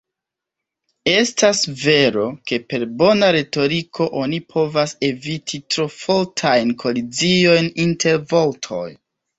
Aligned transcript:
Estas 1.11 1.59
vero, 1.81 2.23
ke 2.51 2.59
per 2.73 2.87
bona 3.03 3.29
retoriko 3.37 4.09
oni 4.25 4.41
povas 4.55 4.97
eviti 5.13 5.61
tro 5.75 5.89
fortajn 6.01 6.77
koliziojn 6.87 7.75
inter 7.89 8.23
vortoj. 8.35 8.87